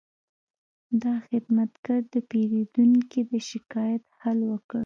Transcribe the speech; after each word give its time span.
دا 1.03 1.13
خدمتګر 1.27 2.01
د 2.13 2.15
پیرودونکي 2.29 3.21
د 3.29 3.31
شکایت 3.49 4.03
حل 4.21 4.39
وکړ. 4.51 4.79